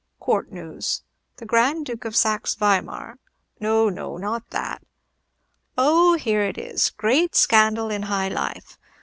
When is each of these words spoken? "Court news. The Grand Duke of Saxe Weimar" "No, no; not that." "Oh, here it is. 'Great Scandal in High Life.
"Court 0.19 0.51
news. 0.51 1.03
The 1.37 1.45
Grand 1.45 1.85
Duke 1.85 2.05
of 2.05 2.15
Saxe 2.15 2.55
Weimar" 2.55 3.19
"No, 3.59 3.87
no; 3.87 4.17
not 4.17 4.49
that." 4.49 4.81
"Oh, 5.77 6.15
here 6.15 6.41
it 6.41 6.57
is. 6.57 6.89
'Great 6.89 7.35
Scandal 7.35 7.91
in 7.91 8.01
High 8.01 8.29
Life. 8.29 8.79